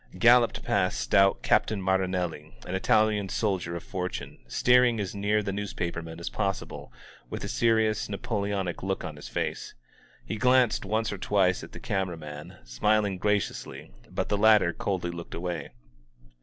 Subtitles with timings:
[0.17, 6.19] Galloped past stout Captain Marinelli, the Italian soldier of fortune, steering as near the newspapermen
[6.19, 6.91] as possible,
[7.29, 9.75] with a serious, Napoleonic look on his face*
[10.25, 15.11] He glanced once or twice at the camera man, smiling graciously, but the latter coldly
[15.11, 15.69] looked away.